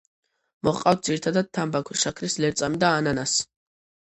მოჰყავთ 0.67 1.03
ძირითადად 1.07 1.49
თამბაქო, 1.57 1.99
შაქრის 2.05 2.39
ლერწამი 2.45 2.81
და 2.87 2.91
ანანასი. 3.05 3.47